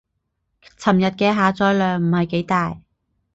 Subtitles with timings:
[0.79, 2.81] 尋日嘅下載量唔係幾大